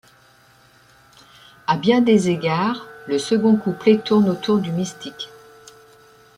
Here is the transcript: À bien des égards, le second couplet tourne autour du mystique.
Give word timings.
À 1.67 1.77
bien 1.77 2.01
des 2.01 2.29
égards, 2.31 2.87
le 3.07 3.19
second 3.19 3.55
couplet 3.55 3.99
tourne 3.99 4.29
autour 4.29 4.57
du 4.57 4.71
mystique. 4.71 5.29